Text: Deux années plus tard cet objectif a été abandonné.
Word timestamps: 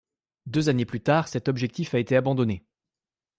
Deux 0.47 0.67
années 0.67 0.87
plus 0.87 1.01
tard 1.01 1.27
cet 1.27 1.47
objectif 1.47 1.93
a 1.93 1.99
été 1.99 2.15
abandonné. 2.15 2.65